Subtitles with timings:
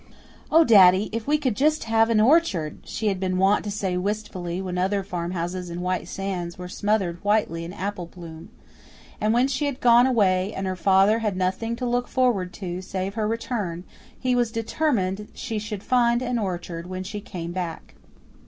[0.51, 3.97] "Oh, daddy, if we could just have an orchard!" she had been wont to say
[3.97, 8.49] wistfully, when other farmhouses in White Sands were smothered whitely in apple bloom.
[9.21, 12.81] And when she had gone away, and her father had nothing to look forward to
[12.81, 13.83] save her return,
[14.19, 17.93] he was determined she should find an orchard when she came back.